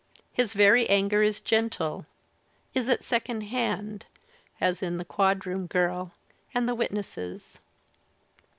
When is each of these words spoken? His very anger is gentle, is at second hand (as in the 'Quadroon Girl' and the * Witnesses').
His 0.33 0.53
very 0.53 0.89
anger 0.89 1.21
is 1.21 1.39
gentle, 1.39 2.07
is 2.73 2.89
at 2.89 3.03
second 3.03 3.41
hand 3.41 4.07
(as 4.59 4.81
in 4.81 4.97
the 4.97 5.05
'Quadroon 5.05 5.67
Girl' 5.67 6.11
and 6.55 6.67
the 6.67 6.73
* 6.75 6.75
Witnesses'). 6.81 7.59